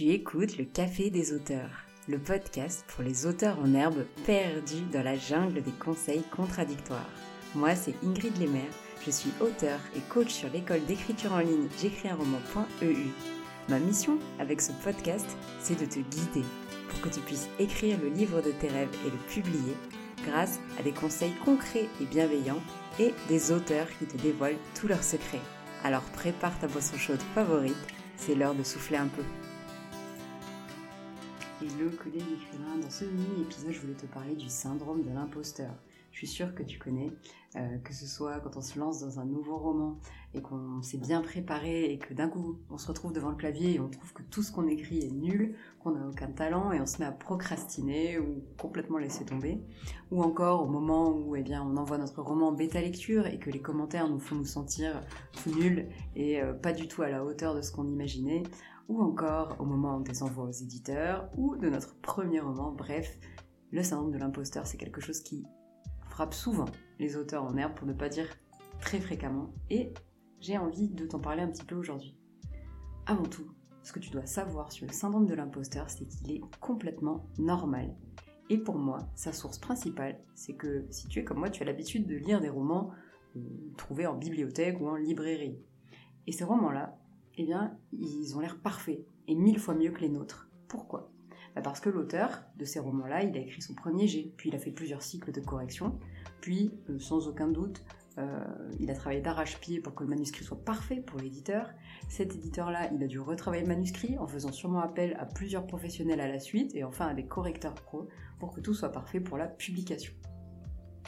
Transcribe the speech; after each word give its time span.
Tu 0.00 0.12
écoutes 0.12 0.56
le 0.56 0.64
Café 0.64 1.10
des 1.10 1.34
auteurs, 1.34 1.84
le 2.08 2.18
podcast 2.18 2.86
pour 2.88 3.04
les 3.04 3.26
auteurs 3.26 3.58
en 3.58 3.74
herbe 3.74 4.06
perdus 4.24 4.80
dans 4.90 5.02
la 5.02 5.18
jungle 5.18 5.60
des 5.60 5.72
conseils 5.72 6.22
contradictoires. 6.34 7.10
Moi, 7.54 7.74
c'est 7.74 7.94
Ingrid 8.02 8.34
Lemaire, 8.40 8.72
je 9.04 9.10
suis 9.10 9.30
auteur 9.42 9.78
et 9.94 10.00
coach 10.08 10.30
sur 10.30 10.48
l'école 10.54 10.86
d'écriture 10.86 11.34
en 11.34 11.40
ligne 11.40 11.68
j'écris 11.78 12.08
un 12.08 12.14
roman.eu. 12.14 13.10
Ma 13.68 13.78
mission 13.78 14.18
avec 14.38 14.62
ce 14.62 14.72
podcast, 14.82 15.26
c'est 15.60 15.78
de 15.78 15.84
te 15.84 15.98
guider 15.98 16.46
pour 16.88 17.02
que 17.02 17.14
tu 17.14 17.20
puisses 17.20 17.50
écrire 17.58 17.98
le 18.00 18.08
livre 18.08 18.40
de 18.40 18.52
tes 18.52 18.68
rêves 18.68 18.96
et 19.06 19.10
le 19.10 19.18
publier 19.28 19.76
grâce 20.24 20.60
à 20.78 20.82
des 20.82 20.92
conseils 20.92 21.34
concrets 21.44 21.90
et 22.00 22.06
bienveillants 22.06 22.62
et 22.98 23.12
des 23.28 23.52
auteurs 23.52 23.88
qui 23.98 24.06
te 24.06 24.16
dévoilent 24.16 24.56
tous 24.74 24.88
leurs 24.88 25.04
secrets. 25.04 25.42
Alors 25.84 26.04
prépare 26.14 26.58
ta 26.58 26.68
boisson 26.68 26.96
chaude 26.96 27.20
favorite, 27.34 27.76
c'est 28.16 28.34
l'heure 28.34 28.54
de 28.54 28.62
souffler 28.62 28.96
un 28.96 29.08
peu. 29.08 29.24
Hello 31.62 31.90
collègue 31.90 32.22
écrivain, 32.22 32.78
dans 32.80 32.88
ce 32.88 33.04
mini-épisode 33.04 33.72
je 33.72 33.80
voulais 33.80 33.92
te 33.92 34.06
parler 34.06 34.34
du 34.34 34.48
syndrome 34.48 35.02
de 35.02 35.10
l'imposteur. 35.10 35.74
Je 36.10 36.16
suis 36.16 36.26
sûre 36.26 36.54
que 36.54 36.62
tu 36.62 36.78
connais, 36.78 37.12
euh, 37.56 37.76
que 37.84 37.92
ce 37.92 38.06
soit 38.06 38.40
quand 38.40 38.56
on 38.56 38.62
se 38.62 38.78
lance 38.78 39.00
dans 39.00 39.20
un 39.20 39.26
nouveau 39.26 39.58
roman 39.58 39.98
et 40.32 40.40
qu'on 40.40 40.80
s'est 40.80 40.96
bien 40.96 41.20
préparé 41.20 41.92
et 41.92 41.98
que 41.98 42.14
d'un 42.14 42.28
coup 42.30 42.58
on 42.70 42.78
se 42.78 42.86
retrouve 42.88 43.12
devant 43.12 43.28
le 43.28 43.36
clavier 43.36 43.74
et 43.74 43.80
on 43.80 43.90
trouve 43.90 44.14
que 44.14 44.22
tout 44.22 44.42
ce 44.42 44.52
qu'on 44.52 44.68
écrit 44.68 45.00
est 45.00 45.10
nul, 45.10 45.54
qu'on 45.80 45.90
n'a 45.90 46.08
aucun 46.08 46.28
talent 46.28 46.72
et 46.72 46.80
on 46.80 46.86
se 46.86 46.98
met 46.98 47.04
à 47.04 47.12
procrastiner 47.12 48.18
ou 48.18 48.42
complètement 48.56 48.96
laisser 48.96 49.26
tomber. 49.26 49.60
Ou 50.10 50.22
encore 50.22 50.62
au 50.62 50.66
moment 50.66 51.10
où 51.10 51.36
eh 51.36 51.44
on 51.58 51.76
envoie 51.76 51.98
notre 51.98 52.22
roman 52.22 52.48
en 52.48 52.52
bêta 52.52 52.80
lecture 52.80 53.26
et 53.26 53.38
que 53.38 53.50
les 53.50 53.60
commentaires 53.60 54.08
nous 54.08 54.18
font 54.18 54.36
nous 54.36 54.46
sentir 54.46 55.02
tout 55.42 55.54
nuls 55.54 55.88
et 56.16 56.40
euh, 56.40 56.54
pas 56.54 56.72
du 56.72 56.88
tout 56.88 57.02
à 57.02 57.10
la 57.10 57.22
hauteur 57.22 57.54
de 57.54 57.60
ce 57.60 57.70
qu'on 57.70 57.86
imaginait 57.86 58.44
ou 58.90 59.02
encore 59.02 59.56
au 59.60 59.64
moment 59.64 60.00
des 60.00 60.24
envois 60.24 60.46
aux 60.46 60.50
éditeurs, 60.50 61.30
ou 61.36 61.56
de 61.56 61.70
notre 61.70 61.94
premier 62.00 62.40
roman, 62.40 62.72
bref, 62.72 63.18
le 63.70 63.84
syndrome 63.84 64.10
de 64.10 64.18
l'imposteur, 64.18 64.66
c'est 64.66 64.78
quelque 64.78 65.00
chose 65.00 65.20
qui 65.20 65.46
frappe 66.08 66.34
souvent 66.34 66.64
les 66.98 67.16
auteurs 67.16 67.44
en 67.44 67.56
herbe, 67.56 67.74
pour 67.74 67.86
ne 67.86 67.92
pas 67.92 68.08
dire 68.08 68.26
très 68.80 68.98
fréquemment, 68.98 69.54
et 69.70 69.94
j'ai 70.40 70.58
envie 70.58 70.88
de 70.88 71.06
t'en 71.06 71.20
parler 71.20 71.42
un 71.42 71.50
petit 71.50 71.64
peu 71.64 71.76
aujourd'hui. 71.76 72.18
Avant 73.06 73.26
tout, 73.26 73.46
ce 73.84 73.92
que 73.92 74.00
tu 74.00 74.10
dois 74.10 74.26
savoir 74.26 74.72
sur 74.72 74.88
le 74.88 74.92
syndrome 74.92 75.26
de 75.26 75.34
l'imposteur, 75.34 75.88
c'est 75.88 76.06
qu'il 76.06 76.32
est 76.32 76.42
complètement 76.58 77.28
normal. 77.38 77.94
Et 78.48 78.58
pour 78.58 78.76
moi, 78.76 78.98
sa 79.14 79.32
source 79.32 79.60
principale, 79.60 80.18
c'est 80.34 80.54
que 80.54 80.86
si 80.90 81.06
tu 81.06 81.20
es 81.20 81.24
comme 81.24 81.38
moi, 81.38 81.50
tu 81.50 81.62
as 81.62 81.66
l'habitude 81.66 82.08
de 82.08 82.16
lire 82.16 82.40
des 82.40 82.48
romans 82.48 82.90
euh, 83.36 83.40
trouvés 83.76 84.08
en 84.08 84.16
bibliothèque 84.16 84.80
ou 84.80 84.88
en 84.88 84.96
librairie. 84.96 85.60
Et 86.26 86.32
ces 86.32 86.42
romans-là, 86.42 86.99
eh 87.40 87.44
bien, 87.44 87.76
ils 87.92 88.36
ont 88.36 88.40
l'air 88.40 88.58
parfaits 88.60 89.00
et 89.26 89.34
mille 89.34 89.58
fois 89.58 89.74
mieux 89.74 89.90
que 89.90 90.00
les 90.00 90.08
nôtres. 90.08 90.50
Pourquoi? 90.68 91.10
Bah, 91.54 91.62
Parce 91.62 91.80
que 91.80 91.88
l'auteur 91.88 92.42
de 92.56 92.64
ces 92.64 92.78
romans-là, 92.78 93.24
il 93.24 93.36
a 93.36 93.40
écrit 93.40 93.62
son 93.62 93.74
premier 93.74 94.06
jet, 94.06 94.32
puis 94.36 94.50
il 94.50 94.54
a 94.54 94.58
fait 94.58 94.70
plusieurs 94.70 95.02
cycles 95.02 95.32
de 95.32 95.40
correction, 95.40 95.98
puis, 96.40 96.70
euh, 96.88 96.98
sans 96.98 97.28
aucun 97.28 97.48
doute, 97.48 97.82
euh, 98.18 98.44
il 98.78 98.90
a 98.90 98.94
travaillé 98.94 99.20
d'arrache-pied 99.20 99.80
pour 99.80 99.94
que 99.94 100.02
le 100.02 100.10
manuscrit 100.10 100.44
soit 100.44 100.62
parfait 100.62 101.00
pour 101.00 101.18
l'éditeur. 101.18 101.70
Cet 102.08 102.34
éditeur-là, 102.34 102.92
il 102.92 103.02
a 103.02 103.06
dû 103.06 103.20
retravailler 103.20 103.62
le 103.62 103.68
manuscrit 103.68 104.18
en 104.18 104.26
faisant 104.26 104.52
sûrement 104.52 104.80
appel 104.80 105.16
à 105.18 105.26
plusieurs 105.26 105.66
professionnels 105.66 106.20
à 106.20 106.28
la 106.28 106.40
suite 106.40 106.74
et 106.74 106.84
enfin 106.84 107.06
à 107.06 107.14
des 107.14 107.24
correcteurs 107.26 107.74
pro 107.74 108.08
pour 108.38 108.52
que 108.52 108.60
tout 108.60 108.74
soit 108.74 108.92
parfait 108.92 109.20
pour 109.20 109.38
la 109.38 109.46
publication. 109.46 110.12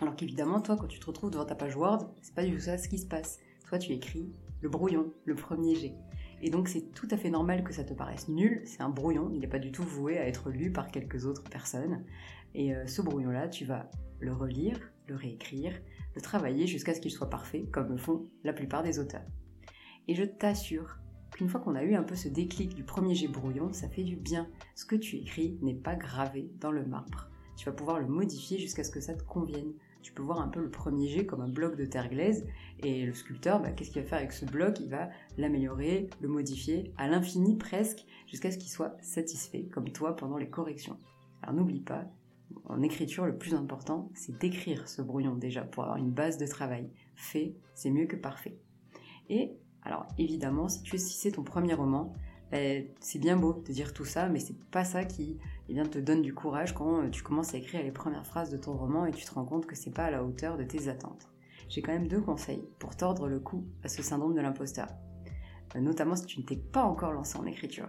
Alors 0.00 0.14
qu'évidemment, 0.14 0.60
toi, 0.60 0.76
quand 0.76 0.86
tu 0.86 1.00
te 1.00 1.06
retrouves 1.06 1.30
devant 1.30 1.44
ta 1.44 1.54
page 1.54 1.76
Word, 1.76 2.12
c'est 2.22 2.34
pas 2.34 2.44
du 2.44 2.54
tout 2.54 2.60
ça 2.60 2.78
ce 2.78 2.88
qui 2.88 2.98
se 2.98 3.06
passe. 3.06 3.38
Toi, 3.68 3.78
tu 3.78 3.92
écris 3.92 4.32
le 4.60 4.68
brouillon, 4.68 5.12
le 5.24 5.34
premier 5.34 5.74
jet. 5.74 5.94
Et 6.42 6.50
donc 6.50 6.68
c'est 6.68 6.92
tout 6.92 7.08
à 7.10 7.16
fait 7.16 7.30
normal 7.30 7.64
que 7.64 7.72
ça 7.72 7.84
te 7.84 7.92
paraisse 7.92 8.28
nul, 8.28 8.62
c'est 8.64 8.80
un 8.82 8.88
brouillon, 8.88 9.30
il 9.32 9.40
n'est 9.40 9.46
pas 9.46 9.58
du 9.58 9.72
tout 9.72 9.82
voué 9.82 10.18
à 10.18 10.26
être 10.26 10.50
lu 10.50 10.72
par 10.72 10.90
quelques 10.90 11.26
autres 11.26 11.44
personnes. 11.44 12.04
Et 12.54 12.74
euh, 12.74 12.86
ce 12.86 13.02
brouillon-là, 13.02 13.48
tu 13.48 13.64
vas 13.64 13.90
le 14.20 14.32
relire, 14.32 14.78
le 15.06 15.16
réécrire, 15.16 15.72
le 16.14 16.20
travailler 16.20 16.66
jusqu'à 16.66 16.94
ce 16.94 17.00
qu'il 17.00 17.10
soit 17.10 17.30
parfait, 17.30 17.66
comme 17.70 17.90
le 17.90 17.96
font 17.96 18.26
la 18.44 18.52
plupart 18.52 18.82
des 18.82 18.98
auteurs. 18.98 19.24
Et 20.08 20.14
je 20.14 20.24
t'assure 20.24 20.98
qu'une 21.32 21.48
fois 21.48 21.60
qu'on 21.60 21.74
a 21.74 21.84
eu 21.84 21.94
un 21.94 22.02
peu 22.02 22.16
ce 22.16 22.28
déclic 22.28 22.74
du 22.74 22.84
premier 22.84 23.14
jet 23.14 23.28
brouillon, 23.28 23.72
ça 23.72 23.88
fait 23.88 24.02
du 24.02 24.16
bien. 24.16 24.48
Ce 24.74 24.84
que 24.84 24.96
tu 24.96 25.16
écris 25.16 25.58
n'est 25.62 25.74
pas 25.74 25.94
gravé 25.94 26.50
dans 26.60 26.72
le 26.72 26.84
marbre. 26.84 27.30
Tu 27.56 27.66
vas 27.66 27.72
pouvoir 27.72 28.00
le 28.00 28.06
modifier 28.06 28.58
jusqu'à 28.58 28.84
ce 28.84 28.90
que 28.90 29.00
ça 29.00 29.14
te 29.14 29.22
convienne 29.22 29.72
tu 30.02 30.12
peux 30.12 30.22
voir 30.22 30.40
un 30.40 30.48
peu 30.48 30.60
le 30.60 30.70
premier 30.70 31.08
jet 31.08 31.26
comme 31.26 31.40
un 31.40 31.48
bloc 31.48 31.76
de 31.76 31.84
terre 31.84 32.08
glaise 32.08 32.46
et 32.82 33.04
le 33.04 33.12
sculpteur, 33.12 33.60
bah, 33.60 33.72
qu'est-ce 33.72 33.90
qu'il 33.90 34.02
va 34.02 34.08
faire 34.08 34.18
avec 34.18 34.32
ce 34.32 34.44
bloc? 34.44 34.80
Il 34.80 34.88
va 34.88 35.10
l'améliorer, 35.38 36.08
le 36.20 36.28
modifier 36.28 36.92
à 36.96 37.08
l'infini 37.08 37.56
presque 37.56 38.04
jusqu'à 38.26 38.50
ce 38.50 38.58
qu'il 38.58 38.70
soit 38.70 38.96
satisfait, 39.00 39.64
comme 39.72 39.90
toi 39.90 40.16
pendant 40.16 40.36
les 40.36 40.48
corrections. 40.48 40.98
Alors 41.42 41.54
n'oublie 41.54 41.80
pas, 41.80 42.06
en 42.64 42.82
écriture, 42.82 43.26
le 43.26 43.36
plus 43.36 43.54
important, 43.54 44.10
c'est 44.14 44.38
d'écrire 44.38 44.88
ce 44.88 45.02
brouillon 45.02 45.36
déjà 45.36 45.62
pour 45.62 45.84
avoir 45.84 45.98
une 45.98 46.10
base 46.10 46.38
de 46.38 46.46
travail. 46.46 46.90
Fait, 47.14 47.54
c'est 47.74 47.90
mieux 47.90 48.06
que 48.06 48.16
parfait. 48.16 48.58
Et 49.28 49.52
alors 49.82 50.06
évidemment, 50.18 50.68
si 50.68 50.82
tu 50.82 50.98
si 50.98 51.16
c'est 51.16 51.32
ton 51.32 51.42
premier 51.42 51.74
roman, 51.74 52.12
ben, 52.50 52.84
c'est 53.00 53.18
bien 53.18 53.36
beau 53.36 53.62
de 53.66 53.72
dire 53.72 53.92
tout 53.92 54.04
ça, 54.04 54.28
mais 54.28 54.40
c'est 54.40 54.58
pas 54.70 54.84
ça 54.84 55.04
qui 55.04 55.38
eh 55.68 55.74
bien, 55.74 55.86
te 55.86 55.98
donne 55.98 56.22
du 56.22 56.34
courage 56.34 56.74
quand 56.74 57.02
euh, 57.02 57.08
tu 57.08 57.22
commences 57.22 57.54
à 57.54 57.58
écrire 57.58 57.82
les 57.82 57.92
premières 57.92 58.26
phrases 58.26 58.50
de 58.50 58.56
ton 58.56 58.76
roman 58.76 59.06
et 59.06 59.12
tu 59.12 59.24
te 59.24 59.32
rends 59.32 59.44
compte 59.44 59.66
que 59.66 59.76
c'est 59.76 59.94
pas 59.94 60.06
à 60.06 60.10
la 60.10 60.24
hauteur 60.24 60.56
de 60.56 60.64
tes 60.64 60.88
attentes. 60.88 61.28
J'ai 61.68 61.82
quand 61.82 61.92
même 61.92 62.08
deux 62.08 62.20
conseils 62.20 62.68
pour 62.80 62.96
tordre 62.96 63.28
le 63.28 63.38
cou 63.38 63.64
à 63.84 63.88
ce 63.88 64.02
syndrome 64.02 64.34
de 64.34 64.40
l'imposteur, 64.40 64.88
euh, 65.76 65.80
notamment 65.80 66.16
si 66.16 66.26
tu 66.26 66.40
ne 66.40 66.44
t'es 66.44 66.56
pas 66.56 66.82
encore 66.82 67.12
lancé 67.12 67.38
en 67.38 67.46
écriture. 67.46 67.88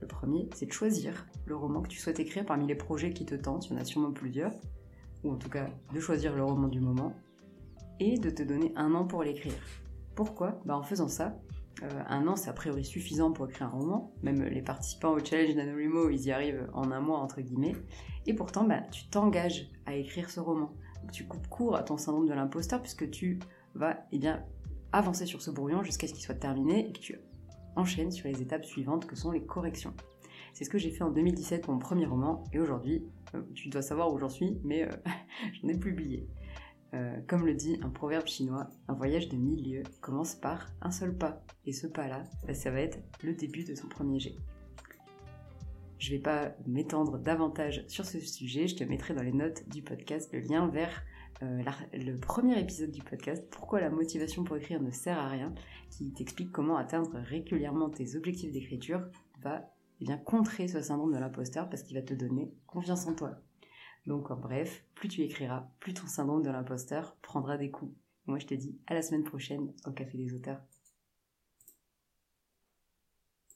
Le 0.00 0.08
premier, 0.08 0.50
c'est 0.56 0.66
de 0.66 0.72
choisir 0.72 1.28
le 1.46 1.54
roman 1.54 1.80
que 1.80 1.88
tu 1.88 2.00
souhaites 2.00 2.18
écrire 2.18 2.44
parmi 2.44 2.66
les 2.66 2.74
projets 2.74 3.12
qui 3.12 3.24
te 3.24 3.36
tentent, 3.36 3.68
il 3.68 3.74
y 3.74 3.76
en 3.76 3.80
a 3.80 3.84
sûrement 3.84 4.10
plusieurs, 4.10 4.52
ou 5.22 5.30
en 5.30 5.36
tout 5.36 5.48
cas 5.48 5.68
de 5.94 6.00
choisir 6.00 6.34
le 6.34 6.42
roman 6.42 6.66
du 6.66 6.80
moment, 6.80 7.14
et 8.00 8.18
de 8.18 8.30
te 8.30 8.42
donner 8.42 8.72
un 8.74 8.96
an 8.96 9.06
pour 9.06 9.22
l'écrire. 9.22 9.62
Pourquoi? 10.16 10.60
Bah 10.64 10.76
En 10.76 10.82
faisant 10.82 11.06
ça, 11.06 11.38
un 12.08 12.26
an, 12.26 12.36
c'est 12.36 12.50
a 12.50 12.52
priori 12.52 12.84
suffisant 12.84 13.32
pour 13.32 13.48
écrire 13.48 13.68
un 13.68 13.70
roman. 13.70 14.12
Même 14.22 14.42
les 14.42 14.62
participants 14.62 15.12
au 15.12 15.24
challenge 15.24 15.54
d'Anonymo, 15.54 16.10
ils 16.10 16.26
y 16.26 16.32
arrivent 16.32 16.68
en 16.72 16.90
un 16.90 17.00
mois, 17.00 17.18
entre 17.18 17.40
guillemets. 17.40 17.74
Et 18.26 18.34
pourtant, 18.34 18.64
bah, 18.64 18.80
tu 18.90 19.08
t'engages 19.08 19.70
à 19.86 19.94
écrire 19.94 20.30
ce 20.30 20.40
roman. 20.40 20.72
tu 21.12 21.26
coupes 21.26 21.48
court 21.48 21.76
à 21.76 21.82
ton 21.82 21.96
syndrome 21.96 22.26
de 22.26 22.34
l'imposteur 22.34 22.80
puisque 22.80 23.10
tu 23.10 23.38
vas 23.74 24.06
eh 24.12 24.18
bien, 24.18 24.44
avancer 24.92 25.26
sur 25.26 25.42
ce 25.42 25.50
brouillon 25.50 25.82
jusqu'à 25.82 26.06
ce 26.06 26.12
qu'il 26.12 26.22
soit 26.22 26.34
terminé 26.34 26.88
et 26.88 26.92
que 26.92 27.00
tu 27.00 27.18
enchaînes 27.76 28.10
sur 28.10 28.28
les 28.28 28.42
étapes 28.42 28.64
suivantes 28.64 29.06
que 29.06 29.16
sont 29.16 29.30
les 29.30 29.44
corrections. 29.44 29.94
C'est 30.52 30.64
ce 30.64 30.70
que 30.70 30.78
j'ai 30.78 30.90
fait 30.90 31.02
en 31.02 31.10
2017 31.10 31.62
pour 31.62 31.72
mon 31.72 31.80
premier 31.80 32.04
roman 32.04 32.44
et 32.52 32.60
aujourd'hui, 32.60 33.04
euh, 33.34 33.42
tu 33.54 33.70
dois 33.70 33.82
savoir 33.82 34.12
où 34.12 34.18
j'en 34.18 34.28
suis, 34.28 34.58
mais 34.64 34.84
euh, 34.84 34.90
j'en 35.62 35.68
ai 35.68 35.76
publié. 35.76 36.28
Euh, 36.94 37.16
comme 37.26 37.46
le 37.46 37.54
dit 37.54 37.78
un 37.82 37.88
proverbe 37.88 38.26
chinois, 38.26 38.68
un 38.86 38.94
voyage 38.94 39.28
de 39.28 39.36
mille 39.36 39.64
lieues 39.66 39.82
commence 40.00 40.34
par 40.34 40.68
un 40.82 40.90
seul 40.90 41.16
pas. 41.16 41.42
Et 41.64 41.72
ce 41.72 41.86
pas-là, 41.86 42.24
bah, 42.46 42.54
ça 42.54 42.70
va 42.70 42.80
être 42.80 42.98
le 43.22 43.34
début 43.34 43.64
de 43.64 43.74
ton 43.74 43.88
premier 43.88 44.20
jet. 44.20 44.36
Je 45.98 46.10
ne 46.12 46.16
vais 46.16 46.22
pas 46.22 46.52
m'étendre 46.66 47.18
davantage 47.18 47.84
sur 47.86 48.04
ce 48.04 48.18
sujet, 48.18 48.66
je 48.66 48.76
te 48.76 48.84
mettrai 48.84 49.14
dans 49.14 49.22
les 49.22 49.32
notes 49.32 49.68
du 49.68 49.82
podcast 49.82 50.30
le 50.32 50.40
lien 50.40 50.66
vers 50.66 51.02
euh, 51.42 51.62
le 51.92 52.16
premier 52.16 52.58
épisode 52.60 52.90
du 52.90 53.02
podcast, 53.02 53.46
Pourquoi 53.50 53.80
la 53.80 53.88
motivation 53.88 54.44
pour 54.44 54.56
écrire 54.56 54.82
ne 54.82 54.90
sert 54.90 55.18
à 55.18 55.28
rien, 55.28 55.54
qui 55.90 56.12
t'explique 56.12 56.52
comment 56.52 56.76
atteindre 56.76 57.18
régulièrement 57.18 57.88
tes 57.88 58.16
objectifs 58.16 58.52
d'écriture 58.52 59.02
va 59.42 59.72
eh 60.00 60.24
contrer 60.24 60.68
ce 60.68 60.82
syndrome 60.82 61.12
de 61.12 61.18
l'imposteur 61.18 61.68
parce 61.68 61.82
qu'il 61.82 61.96
va 61.96 62.02
te 62.02 62.14
donner 62.14 62.52
confiance 62.66 63.06
en 63.06 63.14
toi. 63.14 63.38
Donc 64.06 64.30
en 64.30 64.36
bref, 64.36 64.84
plus 64.94 65.08
tu 65.08 65.22
écriras, 65.22 65.68
plus 65.78 65.94
ton 65.94 66.06
syndrome 66.06 66.42
de 66.42 66.50
l'imposteur 66.50 67.16
prendra 67.22 67.56
des 67.56 67.70
coups. 67.70 67.94
Moi 68.26 68.38
je 68.38 68.46
te 68.46 68.54
dis 68.54 68.78
à 68.86 68.94
la 68.94 69.02
semaine 69.02 69.24
prochaine 69.24 69.72
au 69.86 69.92
Café 69.92 70.18
des 70.18 70.34
auteurs. 70.34 70.60